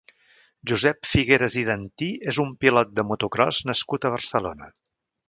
Josep 0.69 1.09
Figueras 1.09 1.57
i 1.61 1.65
Dantí 1.67 2.07
és 2.33 2.39
un 2.45 2.51
pilot 2.65 2.95
de 3.01 3.05
motocròs 3.11 3.61
nascut 3.71 4.09
a 4.11 4.15
Barcelona. 4.15 4.71